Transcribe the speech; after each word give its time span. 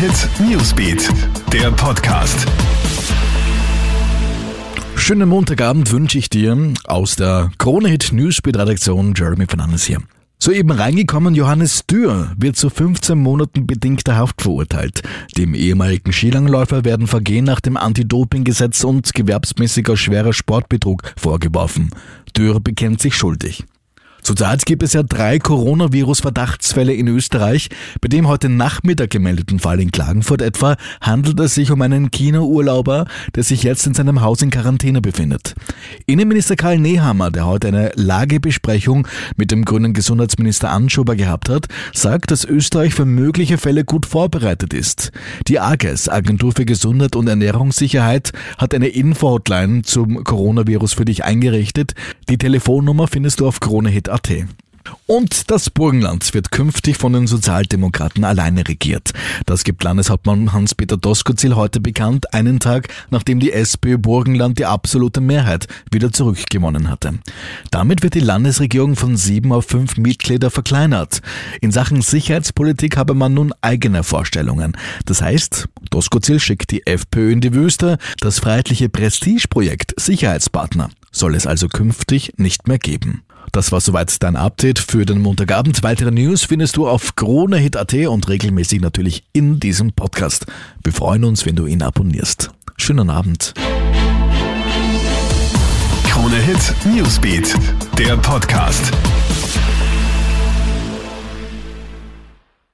Hit 0.00 0.30
Newsbeat, 0.40 1.10
der 1.52 1.70
Podcast. 1.72 2.46
Schönen 4.96 5.28
Montagabend 5.28 5.92
wünsche 5.92 6.16
ich 6.16 6.30
dir 6.30 6.56
aus 6.84 7.16
der 7.16 7.50
Krone 7.58 7.90
Hit 7.90 8.10
Newsbeat 8.10 8.56
Redaktion 8.56 9.12
Jeremy 9.14 9.44
Fernandes 9.46 9.84
hier. 9.84 9.98
Soeben 10.38 10.70
reingekommen, 10.70 11.34
Johannes 11.34 11.84
Dürr 11.84 12.32
wird 12.38 12.56
zu 12.56 12.70
15 12.70 13.18
Monaten 13.18 13.66
bedingter 13.66 14.16
Haft 14.16 14.40
verurteilt. 14.40 15.02
Dem 15.36 15.52
ehemaligen 15.52 16.14
Skilangläufer 16.14 16.86
werden 16.86 17.06
Vergehen 17.06 17.44
nach 17.44 17.60
dem 17.60 17.76
Anti-Doping-Gesetz 17.76 18.82
und 18.84 19.12
gewerbsmäßiger 19.12 19.98
schwerer 19.98 20.32
Sportbetrug 20.32 21.02
vorgeworfen. 21.18 21.90
Dürr 22.34 22.58
bekennt 22.58 23.02
sich 23.02 23.14
schuldig. 23.14 23.66
Zurzeit 24.22 24.66
gibt 24.66 24.82
es 24.82 24.92
ja 24.92 25.02
drei 25.02 25.38
Coronavirus-Verdachtsfälle 25.38 26.92
in 26.92 27.08
Österreich. 27.08 27.68
Bei 28.00 28.08
dem 28.08 28.28
heute 28.28 28.48
Nachmittag 28.48 29.10
gemeldeten 29.10 29.58
Fall 29.58 29.80
in 29.80 29.92
Klagenfurt 29.92 30.42
etwa 30.42 30.76
handelt 31.00 31.40
es 31.40 31.54
sich 31.54 31.70
um 31.70 31.80
einen 31.82 32.10
China-Urlauber, 32.10 33.06
der 33.34 33.42
sich 33.42 33.62
jetzt 33.62 33.86
in 33.86 33.94
seinem 33.94 34.20
Haus 34.20 34.42
in 34.42 34.50
Quarantäne 34.50 35.00
befindet. 35.00 35.54
Innenminister 36.06 36.56
Karl 36.56 36.78
Nehammer, 36.78 37.30
der 37.30 37.46
heute 37.46 37.68
eine 37.68 37.92
Lagebesprechung 37.94 39.08
mit 39.36 39.50
dem 39.50 39.64
grünen 39.64 39.94
Gesundheitsminister 39.94 40.70
Anschober 40.70 41.16
gehabt 41.16 41.48
hat, 41.48 41.66
sagt, 41.92 42.30
dass 42.30 42.44
Österreich 42.44 42.94
für 42.94 43.06
mögliche 43.06 43.58
Fälle 43.58 43.84
gut 43.84 44.06
vorbereitet 44.06 44.74
ist. 44.74 45.12
Die 45.48 45.60
AGES, 45.60 46.08
Agentur 46.08 46.52
für 46.52 46.64
Gesundheit 46.64 47.16
und 47.16 47.28
Ernährungssicherheit, 47.28 48.32
hat 48.58 48.74
eine 48.74 48.88
Info-Hotline 48.88 49.82
zum 49.82 50.22
Coronavirus 50.24 50.94
für 50.94 51.04
dich 51.04 51.24
eingerichtet. 51.24 51.94
Die 52.28 52.38
Telefonnummer 52.38 53.08
findest 53.08 53.40
du 53.40 53.46
auf 53.46 53.60
KroneHit 53.60 54.09
AT. 54.10 54.46
Und 55.06 55.50
das 55.50 55.70
Burgenland 55.70 56.32
wird 56.34 56.50
künftig 56.50 56.96
von 56.96 57.12
den 57.12 57.26
Sozialdemokraten 57.26 58.24
alleine 58.24 58.66
regiert. 58.66 59.12
Das 59.46 59.64
gibt 59.64 59.82
Landeshauptmann 59.82 60.52
Hans-Peter 60.52 60.96
Doskozil 60.96 61.56
heute 61.56 61.80
bekannt, 61.80 62.32
einen 62.32 62.60
Tag 62.60 62.88
nachdem 63.10 63.40
die 63.40 63.52
SPÖ 63.52 63.98
Burgenland 63.98 64.58
die 64.58 64.66
absolute 64.66 65.20
Mehrheit 65.20 65.66
wieder 65.90 66.12
zurückgewonnen 66.12 66.88
hatte. 66.88 67.18
Damit 67.70 68.02
wird 68.02 68.14
die 68.14 68.20
Landesregierung 68.20 68.96
von 68.96 69.16
sieben 69.16 69.52
auf 69.52 69.66
fünf 69.66 69.96
Mitglieder 69.96 70.50
verkleinert. 70.50 71.20
In 71.60 71.72
Sachen 71.72 72.02
Sicherheitspolitik 72.02 72.96
habe 72.96 73.14
man 73.14 73.34
nun 73.34 73.52
eigene 73.60 74.02
Vorstellungen. 74.02 74.76
Das 75.06 75.22
heißt, 75.22 75.68
Doskozil 75.90 76.40
schickt 76.40 76.70
die 76.70 76.86
FPÖ 76.86 77.32
in 77.32 77.40
die 77.40 77.54
Wüste, 77.54 77.98
das 78.20 78.38
freiheitliche 78.38 78.88
Prestigeprojekt 78.88 79.94
Sicherheitspartner 79.98 80.90
soll 81.12 81.34
es 81.34 81.46
also 81.46 81.68
künftig 81.68 82.34
nicht 82.36 82.68
mehr 82.68 82.78
geben. 82.78 83.22
Das 83.52 83.72
war 83.72 83.80
soweit 83.80 84.22
dein 84.22 84.36
Update 84.36 84.78
für 84.78 85.04
den 85.04 85.20
Montagabend. 85.20 85.82
Weitere 85.82 86.10
News 86.10 86.44
findest 86.44 86.76
du 86.76 86.88
auf 86.88 87.16
KroneHit.at 87.16 87.94
und 88.06 88.28
regelmäßig 88.28 88.80
natürlich 88.80 89.24
in 89.32 89.58
diesem 89.58 89.92
Podcast. 89.92 90.46
Wir 90.84 90.92
freuen 90.92 91.24
uns, 91.24 91.46
wenn 91.46 91.56
du 91.56 91.66
ihn 91.66 91.82
abonnierst. 91.82 92.50
Schönen 92.76 93.10
Abend. 93.10 93.54
KroneHit 96.04 96.74
Newsbeat, 96.84 97.54
der 97.98 98.16
Podcast. 98.16 98.92